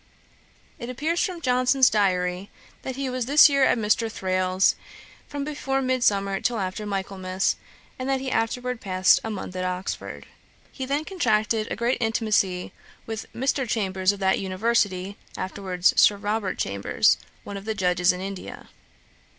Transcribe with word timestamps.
It 0.79 0.89
appears 0.89 1.23
from 1.23 1.41
Johnson's 1.41 1.87
diary, 1.87 2.49
that 2.81 2.95
he 2.95 3.07
was 3.07 3.27
this 3.27 3.47
year 3.49 3.63
at 3.65 3.77
Mr. 3.77 4.11
Thrale's, 4.11 4.75
from 5.27 5.43
before 5.43 5.79
Midsummer 5.79 6.41
till 6.41 6.57
after 6.57 6.87
Michaelmas, 6.87 7.55
and 7.99 8.09
that 8.09 8.19
he 8.19 8.31
afterwards 8.31 8.81
passed 8.81 9.19
a 9.23 9.29
month 9.29 9.55
at 9.55 9.63
Oxford. 9.63 10.25
He 10.71 10.85
had 10.85 10.89
then 10.89 11.05
contracted 11.05 11.67
a 11.69 11.75
great 11.75 11.99
intimacy 12.01 12.73
with 13.05 13.31
Mr. 13.31 13.69
Chambers 13.69 14.11
of 14.11 14.19
that 14.21 14.39
University, 14.39 15.17
afterwards 15.37 15.93
Sir 16.01 16.17
Robert 16.17 16.57
Chambers, 16.57 17.17
one 17.43 17.55
of 17.55 17.65
the 17.65 17.75
Judges 17.75 18.11
in 18.11 18.21
India. 18.21 18.69